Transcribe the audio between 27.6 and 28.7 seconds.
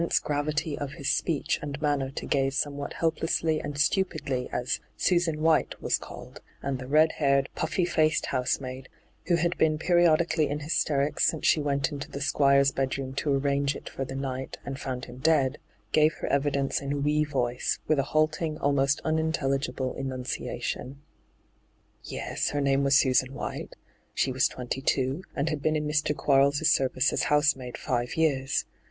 five years.